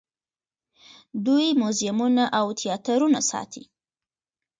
[1.25, 3.63] دوی موزیمونه او تیاترونه ساتي.